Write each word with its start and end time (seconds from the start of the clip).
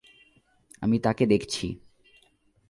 আমি 0.81 0.97
তাকে 0.99 1.23
দেখছি। 1.25 1.65